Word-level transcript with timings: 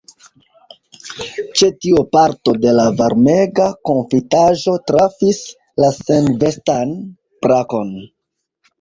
Ĉe 1.59 1.69
tio 1.85 2.01
parto 2.17 2.55
de 2.63 2.73
la 2.79 2.87
varmega 3.03 3.69
konfitaĵo 3.91 4.77
trafis 4.91 5.45
la 5.85 5.95
senvestan 6.03 7.01
brakon. 7.47 7.99